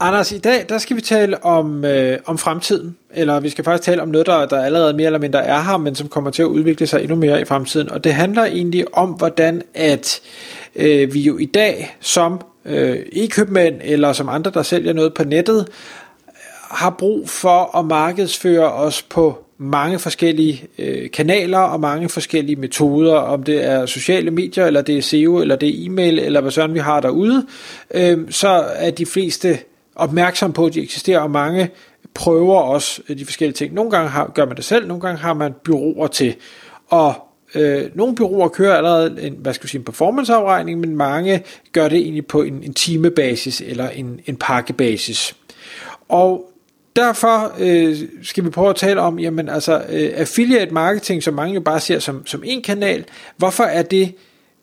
[0.00, 3.82] Anders, i dag der skal vi tale om, øh, om fremtiden, eller vi skal faktisk
[3.86, 6.42] tale om noget, der, der allerede mere eller mindre er her, men som kommer til
[6.42, 7.90] at udvikle sig endnu mere i fremtiden.
[7.90, 10.20] Og det handler egentlig om, hvordan at
[10.76, 15.24] øh, vi jo i dag som øh, e-købmænd, eller som andre, der sælger noget på
[15.24, 15.68] nettet,
[16.70, 23.14] har brug for at markedsføre os på mange forskellige øh, kanaler og mange forskellige metoder,
[23.14, 26.50] om det er sociale medier, eller det er SEO, eller det er e-mail, eller hvad
[26.50, 27.46] sådan vi har derude,
[27.94, 29.58] øh, så er de fleste
[29.96, 31.70] opmærksom på, at de eksisterer, og mange
[32.14, 33.74] prøver også øh, de forskellige ting.
[33.74, 36.34] Nogle gange har, gør man det selv, nogle gange har man byråer til.
[36.88, 37.14] Og
[37.54, 41.88] øh, nogle byråer kører allerede en, hvad skal vi sige, en performanceafregning, men mange gør
[41.88, 45.36] det egentlig på en, en timebasis eller en, en pakkebasis.
[46.08, 46.52] Og
[46.96, 51.54] derfor øh, skal vi prøve at tale om, jamen altså øh, affiliate marketing, som mange
[51.54, 53.04] jo bare ser som, som en kanal,
[53.36, 54.14] hvorfor er det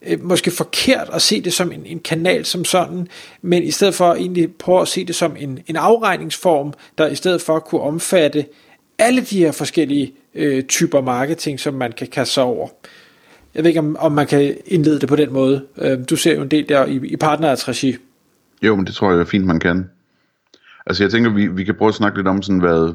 [0.07, 3.07] øh, måske forkert at se det som en, en kanal som sådan,
[3.41, 7.15] men i stedet for egentlig prøve at se det som en, en afregningsform, der i
[7.15, 8.45] stedet for kunne omfatte
[8.99, 12.67] alle de her forskellige øh, typer marketing, som man kan kaste sig over.
[13.55, 15.65] Jeg ved ikke, om, om man kan indlede det på den måde.
[15.77, 17.95] Øh, du ser jo en del der i, i partnerregi.
[18.61, 19.89] Jo, men det tror jeg er fint, man kan.
[20.85, 22.93] Altså jeg tænker, vi, vi kan prøve at snakke lidt om sådan, hvad,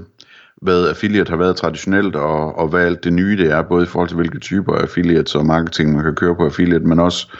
[0.62, 3.86] hvad affiliate har været traditionelt, og, og hvad alt det nye det er, både i
[3.86, 7.32] forhold til hvilke typer af affiliates og marketing man kan køre på affiliate, men også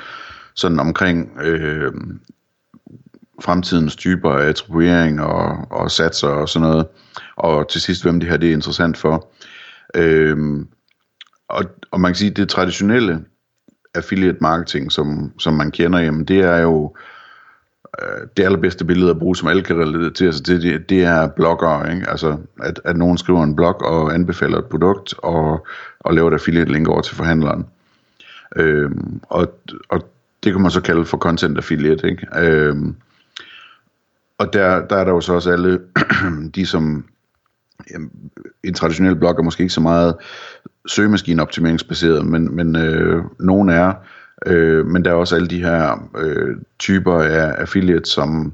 [0.55, 1.92] sådan omkring øh,
[3.42, 6.86] fremtidens typer af attribuering og, og satser og sådan noget,
[7.36, 9.32] og til sidst, hvem det her det er interessant for.
[9.94, 10.36] Øh,
[11.48, 13.25] og, og man kan sige, at det traditionelle
[13.94, 17.17] affiliate marketing, som, som man kender, jamen det er jo Øh,
[18.03, 21.28] Øh, det allerbedste billede at bruge, som alle kan relatere sig til, det, det er
[21.28, 22.10] blogger, ikke?
[22.10, 25.66] Altså, at, at nogen skriver en blog og anbefaler et produkt, og,
[26.00, 27.66] og laver et affiliate link over til forhandleren.
[28.56, 29.53] Øhm, og,
[29.88, 30.00] og
[30.44, 32.26] det kan man så kalde for content affiliate, ikke?
[32.37, 32.97] Øhm,
[34.38, 35.81] og der, der er der jo så også alle
[36.54, 37.04] de, som
[37.91, 38.10] jamen,
[38.62, 40.14] en traditionel blog er måske ikke så meget
[40.87, 43.94] søgemaskineoptimeringsbaseret, men, men øh, nogen er,
[44.47, 48.53] Øh, men der er også alle de her øh, typer af affiliates, som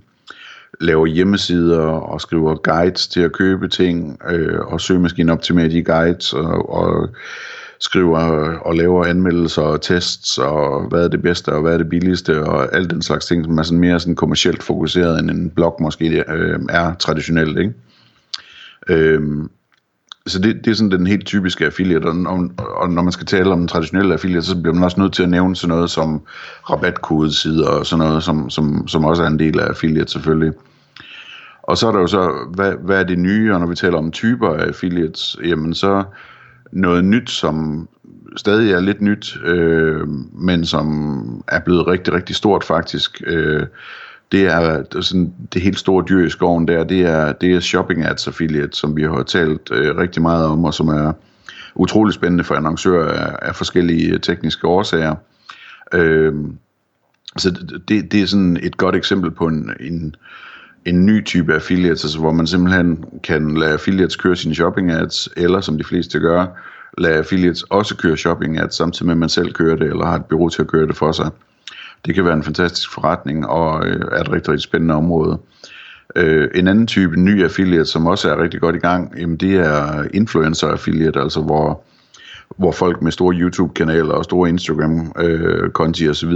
[0.80, 6.70] laver hjemmesider og skriver guides til at købe ting, øh, og søgemaskineoptimerer de guides, og,
[6.70, 7.08] og
[7.78, 8.18] skriver
[8.58, 12.42] og laver anmeldelser og tests, og hvad er det bedste, og hvad er det billigste,
[12.44, 15.76] og alt den slags ting, som er sådan mere sådan kommercielt fokuseret, end en blog
[15.80, 17.72] måske øh, er traditionelt, ikke?
[18.88, 19.20] Øh,
[20.26, 23.26] så det, det er sådan den helt typiske affiliate, og, og, og når man skal
[23.26, 26.22] tale om traditionelle affiliate, så bliver man også nødt til at nævne sådan noget som
[26.70, 30.52] rabatkodesider og sådan noget, som, som, som også er en del af affiliate selvfølgelig.
[31.62, 33.98] Og så er der jo så, hvad, hvad er det nye, og når vi taler
[33.98, 36.04] om typer af affiliates, jamen så
[36.72, 37.88] noget nyt, som
[38.36, 43.66] stadig er lidt nyt, øh, men som er blevet rigtig, rigtig stort faktisk, øh,
[44.34, 48.04] det er sådan, det helt store dyr i skoven der, det er, det er Shopping
[48.04, 51.12] Ads Affiliate, som vi har talt øh, rigtig meget om, og som er
[51.74, 55.14] utrolig spændende for annoncører af, af forskellige øh, tekniske årsager.
[55.92, 56.34] Øh,
[57.36, 57.50] så
[57.88, 60.14] det, det er sådan et godt eksempel på en, en,
[60.84, 65.28] en ny type affiliates, altså hvor man simpelthen kan lade affiliates køre sine shopping ads,
[65.36, 66.46] eller som de fleste gør,
[66.98, 70.16] lade affiliates også køre shopping ads, samtidig med at man selv kører det, eller har
[70.16, 71.30] et bureau til at køre det for sig
[72.06, 75.38] det kan være en fantastisk forretning og øh, er et rigtig, rigtig spændende område.
[76.16, 79.54] Øh, en anden type ny affiliate, som også er rigtig godt i gang, jamen det
[79.54, 81.82] er influencer affiliate, altså hvor,
[82.56, 86.32] hvor folk med store YouTube-kanaler og store Instagram-konti øh, osv.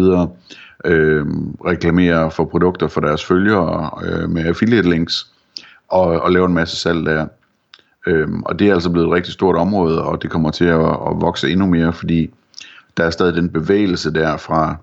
[0.84, 1.26] Øh,
[1.66, 5.26] reklamerer for produkter for deres følgere øh, med affiliate links
[5.88, 7.26] og, og laver en masse salg der.
[8.06, 10.80] Øh, og det er altså blevet et rigtig stort område, og det kommer til at,
[10.80, 12.30] at vokse endnu mere, fordi
[12.97, 14.76] der er stadig den bevægelse der fra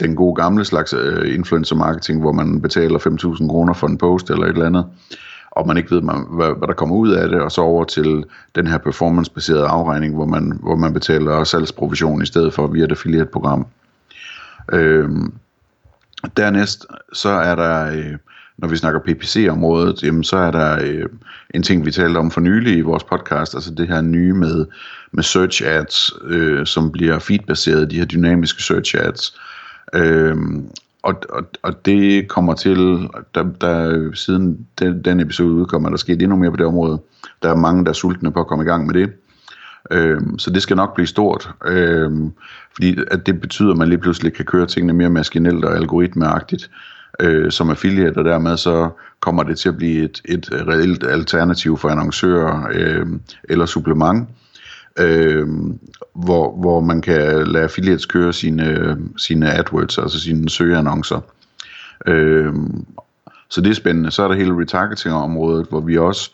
[0.00, 4.30] den gode gamle slags øh, influencer marketing, hvor man betaler 5.000 kroner for en post
[4.30, 4.86] eller et eller andet,
[5.50, 7.84] og man ikke ved, man, hvad, hvad der kommer ud af det, og så over
[7.84, 8.24] til
[8.54, 12.90] den her performance-baserede afregning, hvor man, hvor man betaler salgsprovision i stedet for via et
[12.90, 13.66] affiliate-program.
[14.72, 15.10] Øh,
[16.36, 18.16] dernæst, så er der, øh,
[18.58, 21.08] når vi snakker PPC-området, jamen, så er der øh,
[21.54, 24.66] en ting, vi talte om for nylig i vores podcast, altså det her nye med,
[25.12, 29.38] med search ads, øh, som bliver feedbaseret, de her dynamiske search ads,
[29.94, 30.68] Øhm,
[31.02, 32.76] og, og, og det kommer til,
[33.34, 37.00] der, der siden den, den episode udkommer, der sket endnu mere på det område.
[37.42, 39.12] Der er mange, der er sultne på at komme i gang med det.
[39.90, 42.32] Øhm, så det skal nok blive stort, øhm,
[42.74, 46.70] fordi at det betyder, at man lige pludselig kan køre tingene mere maskinelt og algoritmeagtigt
[47.20, 48.90] øh, som affiliate, og dermed så
[49.20, 53.06] kommer det til at blive et, et reelt alternativ for annoncører øh,
[53.44, 54.28] eller supplement,
[54.98, 55.48] øh,
[56.14, 61.20] hvor, hvor man kan lade affiliates køre sine, sine AdWords, altså sine søgeannoncer.
[62.06, 62.54] Øh,
[63.50, 64.10] så det er spændende.
[64.10, 66.30] Så er der hele retargeting-området, hvor vi også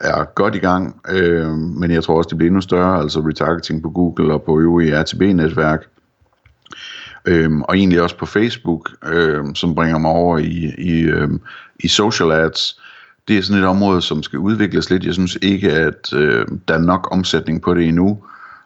[0.00, 3.82] er godt i gang, øh, men jeg tror også, det bliver endnu større, altså retargeting
[3.82, 5.86] på Google og på øvrige RTB-netværk,
[7.24, 11.40] Øhm, og egentlig også på Facebook, øhm, som bringer mig over i, i, øhm,
[11.80, 12.80] i social ads.
[13.30, 15.04] Det er sådan et område, som skal udvikles lidt.
[15.04, 18.18] Jeg synes ikke, at øh, der er nok omsætning på det endnu,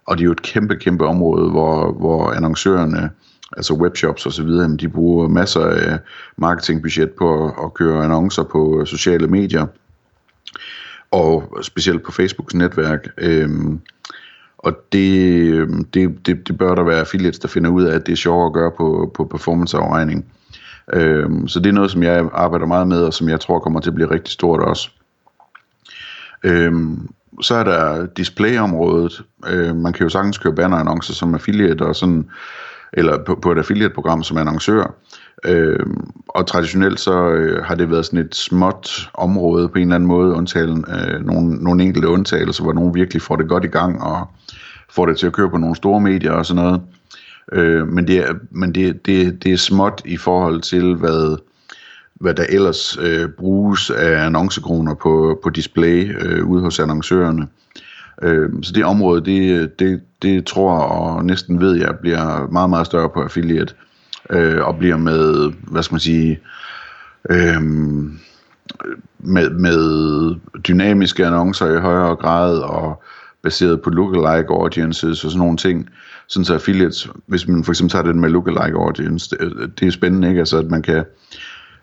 [0.06, 3.10] og det er jo et kæmpe, kæmpe område, hvor, hvor annoncørerne,
[3.56, 4.48] altså webshops osv.,
[4.80, 5.98] de bruger masser af
[6.36, 9.66] marketingbudget på at, at køre annoncer på øh, sociale medier
[11.10, 13.08] og specielt på Facebooks netværk.
[13.18, 13.80] Øhm,
[14.58, 18.06] og det, øhm, det, det, det bør der være affiliates, der finder ud af, at
[18.06, 20.24] det er sjovere at gøre på, på performanceafregning.
[20.92, 23.80] Øhm, så det er noget, som jeg arbejder meget med, og som jeg tror kommer
[23.80, 24.90] til at blive rigtig stort også.
[26.44, 27.08] Øhm,
[27.40, 29.22] så er der displayområdet.
[29.46, 32.28] Øh, man kan jo sagtens køre bannerannoncer som affiliate, og sådan,
[32.92, 34.94] eller på, på et affiliate-program som annoncør.
[35.44, 35.86] Øh,
[36.28, 40.08] og traditionelt så øh, har det været sådan et småt område på en eller anden
[40.08, 44.02] måde, undtagen øh, nogle, nogle enkelte undtagelser, hvor nogen virkelig får det godt i gang
[44.02, 44.28] og
[44.90, 46.80] får det til at køre på nogle store medier og sådan noget.
[47.52, 51.38] Øh, men det er, men det, det, det er småt i forhold til, hvad,
[52.14, 57.48] hvad der ellers øh, bruges af annoncekroner på, på display øh, ude hos annoncørerne.
[58.22, 62.86] Øh, så det område, det, det, det tror og næsten ved jeg bliver meget, meget
[62.86, 63.74] større på affiliate
[64.30, 66.40] øh, og bliver med, hvad skal man sige,
[67.30, 67.62] øh,
[69.18, 70.34] med, med
[70.68, 73.02] dynamiske annoncer i højere grad og
[73.44, 75.88] baseret på lookalike audiences og sådan nogle ting.
[76.28, 79.86] Sådan så affiliates, hvis man for eksempel tager den med lookalike audience, det, øh, det
[79.86, 80.38] er spændende, ikke?
[80.38, 81.04] Altså at man kan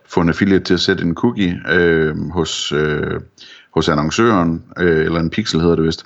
[0.09, 3.19] få en affiliate til at sætte en cookie øh, hos, øh,
[3.73, 6.05] hos annoncøren, øh, eller en pixel hedder det vist,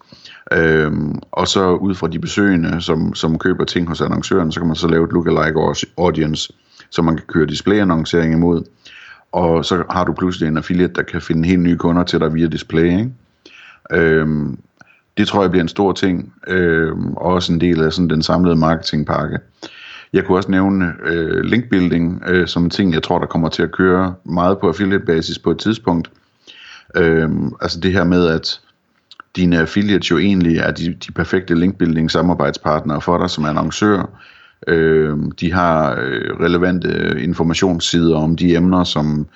[0.51, 4.67] Øhm, og så ud fra de besøgende, som, som køber ting hos annoncøren, så kan
[4.67, 5.59] man så lave et lookalike
[5.97, 6.53] audience,
[6.89, 8.63] så man kan køre displayannoncering imod.
[9.31, 12.33] Og så har du pludselig en affiliate, der kan finde helt nye kunder til dig
[12.33, 12.83] via display.
[12.85, 13.11] Ikke?
[13.91, 14.59] Øhm,
[15.17, 18.21] det tror jeg bliver en stor ting, øh, og også en del af sådan den
[18.21, 19.37] samlede marketingpakke.
[20.13, 23.63] Jeg kunne også nævne øh, linkbuilding øh, som en ting, jeg tror, der kommer til
[23.63, 26.11] at køre meget på affiliate-basis på et tidspunkt.
[26.95, 27.29] Øh,
[27.61, 28.59] altså det her med, at
[29.35, 34.19] dine affiliates jo egentlig er de, de perfekte linkbuilding samarbejdspartnere for dig som annoncør.
[34.67, 39.27] Øh, de har øh, relevante informationssider om de emner, som,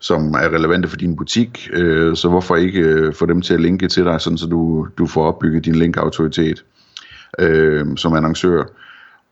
[0.00, 3.60] som er relevante for din butik, øh, så hvorfor ikke øh, få dem til at
[3.60, 6.64] linke til dig, sådan så du, du får opbygget din linkautoritet
[7.38, 8.64] øh, som annoncør.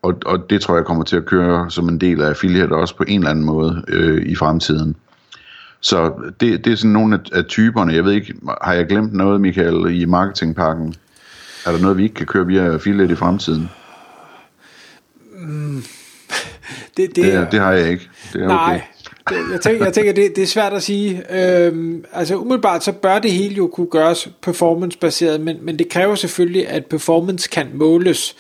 [0.03, 2.97] Og, og det tror jeg kommer til at køre som en del af affiliate også
[2.97, 4.97] på en eller anden måde øh, i fremtiden.
[5.81, 7.94] Så det, det er sådan nogle af, af typerne.
[7.94, 10.94] Jeg ved ikke, har jeg glemt noget, Michael, i marketingpakken?
[11.67, 13.71] Er der noget, vi ikke kan køre via affiliate i fremtiden?
[15.41, 15.82] Mm.
[16.97, 18.11] Det, det, det, det har jeg ikke.
[18.32, 18.81] Det er nej, okay.
[19.52, 21.22] Jeg tænker, jeg tænker det, det er svært at sige.
[21.30, 26.14] Øhm, altså umiddelbart så bør det hele jo kunne gøres performance-baseret, men, men det kræver
[26.14, 28.36] selvfølgelig, at performance kan måles.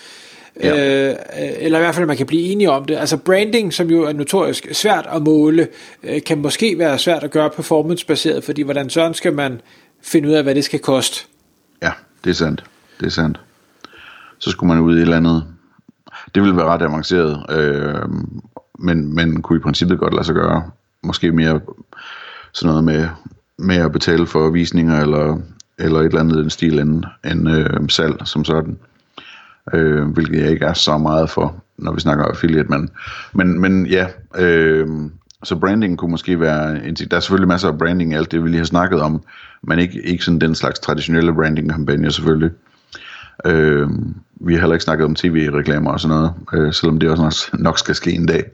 [0.62, 1.10] Ja.
[1.10, 1.16] Øh,
[1.58, 2.96] eller i hvert fald, man kan blive enige om det.
[2.96, 5.68] Altså branding, som jo er notorisk svært at måle,
[6.02, 9.60] øh, kan måske være svært at gøre performance-baseret, fordi hvordan sådan skal man
[10.02, 11.24] finde ud af, hvad det skal koste?
[11.82, 11.90] Ja,
[12.24, 12.64] det er sandt.
[13.00, 13.40] Det er sandt.
[14.38, 15.44] Så skulle man ud i et eller andet.
[16.34, 17.94] Det ville være ret avanceret, øh,
[18.78, 20.70] men, men kunne i princippet godt lade sig gøre.
[21.02, 21.60] Måske mere
[22.52, 23.08] sådan noget med,
[23.58, 25.38] med at betale for visninger, eller,
[25.78, 28.78] eller et eller andet den stil, end, end øh, salg som sådan
[29.74, 32.90] øh, hvilket jeg ikke er så meget for, når vi snakker affiliate, men,
[33.32, 34.06] men, men ja,
[34.38, 34.88] øh,
[35.44, 38.44] så branding kunne måske være, en, der er selvfølgelig masser af branding i alt det,
[38.44, 39.22] vi lige har snakket om,
[39.62, 42.50] men ikke, ikke sådan den slags traditionelle branding-kampagner selvfølgelig.
[43.46, 43.88] Øh,
[44.40, 47.60] vi har heller ikke snakket om tv-reklamer og sådan noget, øh, selvom det også nok,
[47.62, 48.44] nok skal ske en dag.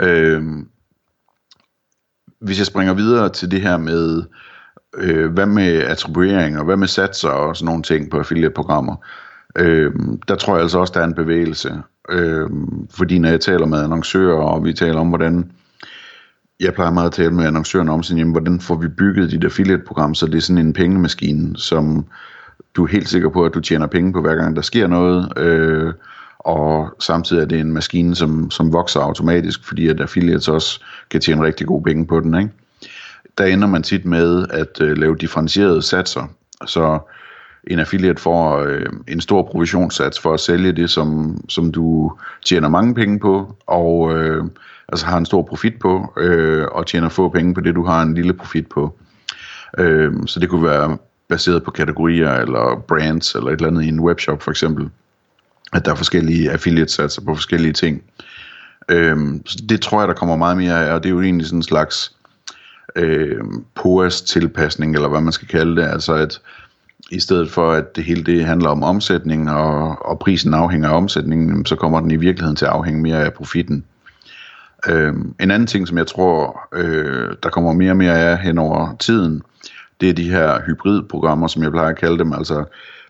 [0.00, 0.42] Øh,
[2.40, 4.22] hvis jeg springer videre til det her med,
[4.94, 8.96] øh, hvad med attribuering og hvad med satser og sådan nogle ting på affiliate-programmer,
[9.58, 9.92] øh,
[10.28, 11.82] der tror jeg altså også, der er en bevægelse.
[12.10, 12.50] Øh,
[12.90, 15.50] fordi når jeg taler med annoncører, og vi taler om, hvordan
[16.60, 19.44] jeg plejer meget at tale med annoncørerne om, sådan, jamen, hvordan får vi bygget dit
[19.44, 22.06] affiliate-program, så det er sådan en pengemaskine, som
[22.78, 25.38] du er helt sikker på, at du tjener penge på hver gang, der sker noget,
[25.38, 25.92] øh,
[26.38, 30.80] og samtidig er det en maskine, som, som vokser automatisk, fordi at affiliates også
[31.10, 32.38] kan tjene rigtig gode penge på den.
[32.38, 32.50] Ikke?
[33.38, 36.26] Der ender man tit med at øh, lave differentierede satser,
[36.66, 36.98] så
[37.66, 42.12] en affiliate får øh, en stor provisionssats for at sælge det, som, som du
[42.44, 44.44] tjener mange penge på, og øh,
[44.88, 48.02] altså har en stor profit på, øh, og tjener få penge på det, du har
[48.02, 48.98] en lille profit på.
[49.78, 53.88] Øh, så det kunne være baseret på kategorier, eller brands, eller et eller andet i
[53.88, 54.90] en webshop for eksempel.
[55.72, 58.02] At der er forskellige affiliate-satser på forskellige ting.
[58.88, 61.46] Øhm, så det tror jeg, der kommer meget mere af, og det er jo egentlig
[61.46, 62.12] sådan en slags
[62.96, 63.44] øh,
[63.74, 66.40] POAS-tilpasning, eller hvad man skal kalde det, altså at
[67.10, 70.96] i stedet for at det hele det handler om omsætning, og, og prisen afhænger af
[70.96, 73.84] omsætningen, så kommer den i virkeligheden til at afhænge mere af profitten.
[74.88, 78.58] Øh, en anden ting, som jeg tror, øh, der kommer mere og mere af hen
[78.58, 79.42] over tiden,
[80.00, 82.64] det er de her hybridprogrammer, som jeg plejer at kalde dem, altså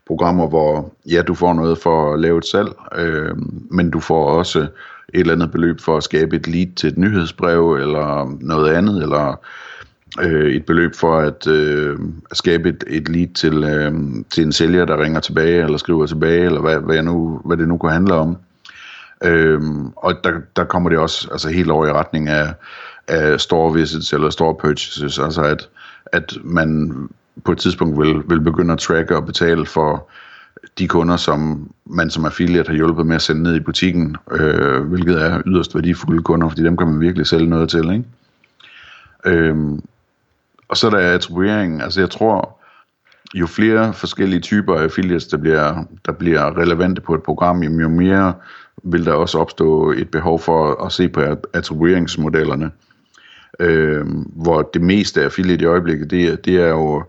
[0.07, 3.37] programmer, hvor ja, du får noget for at lave et salg, øh,
[3.71, 6.99] men du får også et eller andet beløb for at skabe et lead til et
[6.99, 9.41] nyhedsbrev, eller noget andet, eller
[10.21, 11.99] øh, et beløb for at, øh,
[12.31, 13.93] at skabe et, et lead til, øh,
[14.31, 17.57] til en sælger, der ringer tilbage, eller skriver tilbage, eller hvad, hvad, jeg nu, hvad
[17.57, 18.37] det nu kunne handle om.
[19.25, 19.61] Øh,
[19.97, 22.55] og der, der kommer det også altså helt over i retning af,
[23.09, 25.69] af store visits eller store purchases, altså at,
[26.13, 26.93] at man
[27.45, 30.09] på et tidspunkt vil, vil begynde at tracke og betale for
[30.79, 34.83] de kunder, som man som affiliate har hjulpet med at sende ned i butikken, øh,
[34.83, 37.91] hvilket er yderst værdifulde kunder, fordi dem kan man virkelig sælge noget til.
[37.93, 38.05] Ikke?
[39.25, 39.83] Øhm,
[40.69, 41.83] og så er der attribuering.
[41.83, 42.59] Altså jeg tror,
[43.35, 47.89] jo flere forskellige typer af affiliates, der bliver, der bliver relevante på et program, jo
[47.89, 48.35] mere
[48.83, 51.21] vil der også opstå et behov for at se på
[51.53, 52.71] attribueringsmodellerne.
[53.61, 57.05] Øhm, hvor det meste af affiliate i øjeblikket, det, det er jo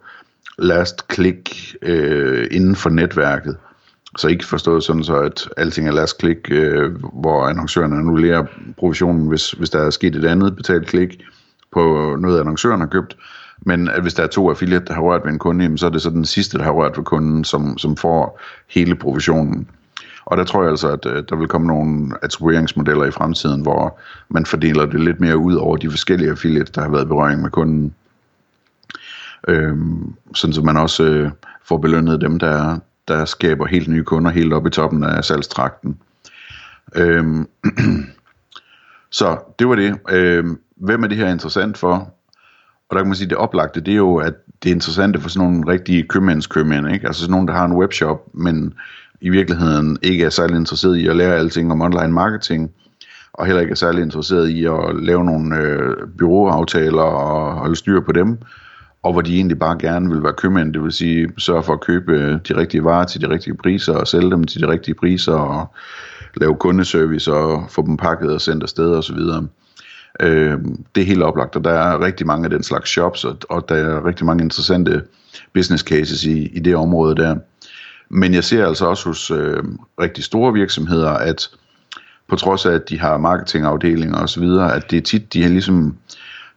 [0.58, 1.50] last click
[1.82, 3.58] øh, inden for netværket.
[4.18, 8.46] Så ikke forstået sådan så, at alting er last click, øh, hvor annoncøren annullerer
[8.77, 11.24] provisionen, hvis, hvis der er sket et andet betalt klik
[11.72, 13.18] på noget, annoncøren har købt.
[13.65, 15.89] Men at hvis der er to affiliate, der har rørt ved en kunde, så er
[15.89, 19.68] det så den sidste, der har rørt ved kunden, som, som får hele provisionen.
[20.29, 24.00] Og der tror jeg altså, at øh, der vil komme nogle attribueringsmodeller i fremtiden, hvor
[24.29, 27.41] man fordeler det lidt mere ud over de forskellige affiliates, der har været i berøring
[27.41, 27.93] med kunden.
[29.48, 31.31] Øhm, sådan så man også øh,
[31.63, 36.00] får belønnet dem, der, der skaber helt nye kunder helt op i toppen af salgstrakten.
[36.95, 37.48] Øhm,
[39.19, 40.00] så det var det.
[40.09, 41.93] Øhm, hvem er det her interessant for?
[42.89, 44.33] Og der kan man sige, at det oplagte, det er jo, at
[44.63, 47.07] det er interessant for sådan nogle rigtige købmændskøbmænd, ikke?
[47.07, 48.74] Altså sådan nogen, der har en webshop, men
[49.21, 52.71] i virkeligheden ikke er særlig interesseret i at lære alting om online marketing,
[53.33, 58.01] og heller ikke er særlig interesseret i at lave nogle øh, byråaftaler og holde styr
[58.01, 58.38] på dem,
[59.03, 61.81] og hvor de egentlig bare gerne vil være købmænd, det vil sige sørge for at
[61.81, 64.95] købe øh, de rigtige varer til de rigtige priser og sælge dem til de rigtige
[64.95, 65.73] priser og
[66.35, 69.17] lave kundeservice og få dem pakket og sendt afsted osv.
[70.21, 70.57] Øh,
[70.95, 73.69] det er helt oplagt, og der er rigtig mange af den slags shops, og, og
[73.69, 75.01] der er rigtig mange interessante
[75.53, 77.35] business cases i, i det område der.
[78.10, 79.63] Men jeg ser altså også hos øh,
[80.01, 81.50] rigtig store virksomheder, at
[82.28, 85.98] på trods af, at de har marketingafdelinger osv., at det er tit, de har ligesom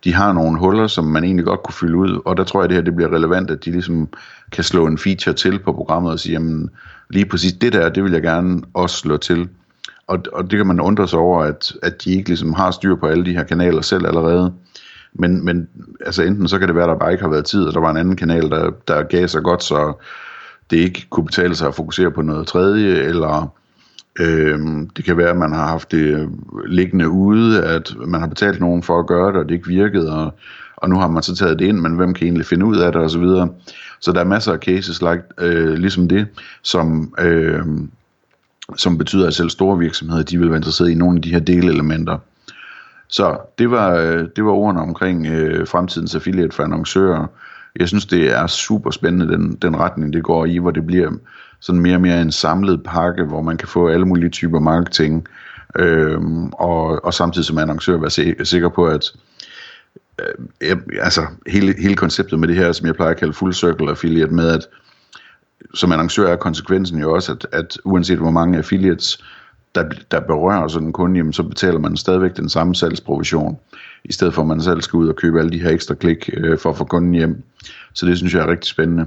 [0.05, 2.65] de har nogle huller, som man egentlig godt kunne fylde ud, og der tror jeg,
[2.65, 4.09] at det her det bliver relevant, at de ligesom
[4.53, 6.71] kan slå en feature til på programmet og sige, jamen
[7.11, 9.49] lige præcis det der, det vil jeg gerne også slå til.
[10.07, 12.97] Og, og det kan man undre sig over, at, at de ikke ligesom har styr
[12.97, 14.53] på alle de her kanaler selv allerede.
[15.13, 15.69] Men, men
[16.07, 17.81] altså enten så kan det være, at der bare ikke har været tid, og der
[17.81, 20.05] var en anden kanal, der, der gav sig godt, så
[20.73, 23.55] det ikke kunne betale sig at fokusere på noget tredje, eller
[24.21, 24.59] øh,
[24.97, 26.29] det kan være, at man har haft det øh,
[26.67, 30.17] liggende ude, at man har betalt nogen for at gøre det, og det ikke virkede,
[30.17, 30.35] og,
[30.77, 32.93] og nu har man så taget det ind, men hvem kan egentlig finde ud af
[32.93, 33.49] det, og så videre.
[34.01, 36.27] Så der er masser af cases like, øh, ligesom det,
[36.63, 37.65] som, øh,
[38.77, 41.41] som betyder, at selv store virksomheder, de vil være interesseret i nogle af de her
[41.41, 42.19] delelementer.
[43.09, 47.27] Så det var, øh, det var ordene omkring øh, fremtidens affiliate for annoncører.
[47.77, 51.11] Jeg synes, det er super spændende, den, den retning, det går i, hvor det bliver
[51.61, 55.27] sådan mere og mere en samlet pakke, hvor man kan få alle mulige typer marketing,
[55.79, 59.13] øhm, og, og samtidig som annoncør være sikker på, at
[60.61, 63.91] øh, altså hele, hele konceptet med det her, som jeg plejer at kalde full circle
[63.91, 64.67] affiliate, med at
[65.75, 69.25] som annoncør er konsekvensen jo også, at, at uanset hvor mange affiliates,
[69.75, 73.59] der, der berører sådan en kunde, jamen, så betaler man stadigvæk den samme salgsprovision,
[74.05, 76.31] i stedet for at man selv skal ud og købe alle de her ekstra klik
[76.33, 77.43] øh, for at få kunden hjem.
[77.93, 79.07] Så det synes jeg er rigtig spændende.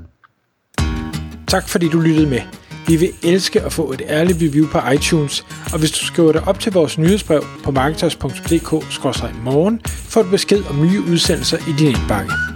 [1.48, 2.42] Tak fordi du lyttede med.
[2.88, 6.48] Vi vil elske at få et ærligt review på iTunes, og hvis du skriver dig
[6.48, 12.55] op til vores nyhedsbrev på marketers.dk-morgen, får du besked om nye udsendelser i din indbakke.